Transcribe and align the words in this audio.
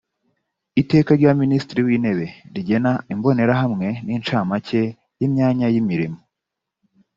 iteka 0.81 1.11
rya 1.19 1.31
minisitiri 1.41 1.81
w 1.87 1.89
intebe 1.95 2.25
rigena 2.53 2.91
imbonerahamwe 3.13 3.87
n 4.05 4.07
incamake 4.15 4.81
y 5.19 5.23
imyanya 5.27 5.67
y 5.73 5.77
imirimo 5.81 6.19